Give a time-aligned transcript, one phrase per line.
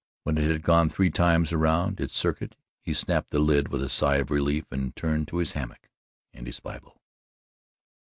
[0.23, 3.87] When it had gone three times around its circuit, he snapped the lid with a
[3.89, 5.91] sigh of relief and turned to his hammock
[6.33, 7.03] and his Bible.